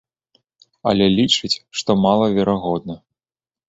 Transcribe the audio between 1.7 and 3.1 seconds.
што малаверагодна.